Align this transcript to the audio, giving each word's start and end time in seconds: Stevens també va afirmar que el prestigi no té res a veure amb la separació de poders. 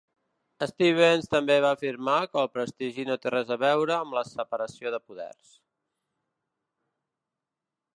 Stevens 0.69 1.29
també 1.33 1.57
va 1.65 1.73
afirmar 1.77 2.15
que 2.31 2.41
el 2.45 2.49
prestigi 2.55 3.07
no 3.11 3.19
té 3.27 3.35
res 3.37 3.53
a 3.57 3.61
veure 3.67 3.97
amb 4.01 4.19
la 4.21 4.27
separació 4.33 4.97
de 4.97 5.05
poders. 5.11 5.57